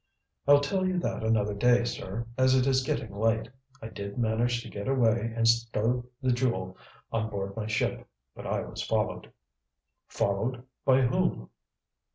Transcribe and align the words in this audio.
"I'll 0.47 0.61
tell 0.61 0.83
you 0.87 0.97
that 1.01 1.23
another 1.23 1.53
day, 1.53 1.83
sir, 1.85 2.25
as 2.35 2.55
it 2.55 2.65
is 2.65 2.81
getting 2.81 3.13
late. 3.15 3.49
I 3.83 3.89
did 3.89 4.17
manage 4.17 4.63
to 4.63 4.67
get 4.67 4.87
away 4.87 5.31
and 5.35 5.47
stow 5.47 6.07
the 6.23 6.31
Jewel 6.31 6.75
on 7.11 7.29
board 7.29 7.55
my 7.55 7.67
ship; 7.67 8.07
but 8.33 8.47
I 8.47 8.61
was 8.61 8.81
followed." 8.81 9.31
"Followed? 10.07 10.63
By 10.85 11.01
whom?" 11.03 11.51